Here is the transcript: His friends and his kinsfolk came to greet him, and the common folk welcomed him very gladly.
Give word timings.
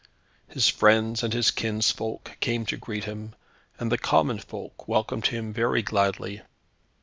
His 0.47 0.67
friends 0.67 1.21
and 1.21 1.31
his 1.31 1.51
kinsfolk 1.51 2.35
came 2.39 2.65
to 2.65 2.75
greet 2.75 3.03
him, 3.03 3.35
and 3.77 3.91
the 3.91 3.99
common 3.99 4.39
folk 4.39 4.87
welcomed 4.87 5.27
him 5.27 5.53
very 5.53 5.83
gladly. 5.83 6.41